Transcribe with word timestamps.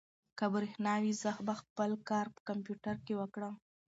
که 0.37 0.45
برېښنا 0.53 0.93
وي، 1.03 1.11
زه 1.21 1.31
به 1.45 1.53
خپل 1.61 1.91
کار 2.09 2.25
په 2.35 2.39
کمپیوټر 2.49 2.95
کې 3.05 3.13
وکړم. 3.19 3.53